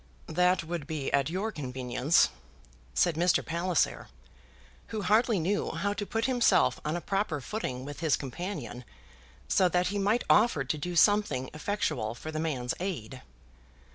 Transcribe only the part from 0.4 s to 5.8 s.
would be at your convenience," said Mr. Palliser, who hardly knew